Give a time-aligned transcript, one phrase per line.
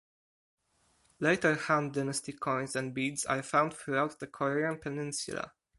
[1.19, 5.53] Later Han dynasty coins and beads are found throughout the Korean peninsula.